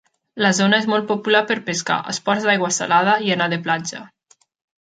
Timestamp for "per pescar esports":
1.51-2.47